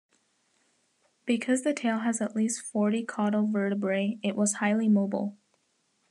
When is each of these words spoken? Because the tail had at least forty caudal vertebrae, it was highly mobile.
Because 1.27 1.61
the 1.61 1.73
tail 1.75 1.99
had 1.99 2.19
at 2.21 2.35
least 2.35 2.63
forty 2.65 3.03
caudal 3.05 3.45
vertebrae, 3.45 4.17
it 4.23 4.35
was 4.35 4.53
highly 4.53 4.89
mobile. 4.89 5.37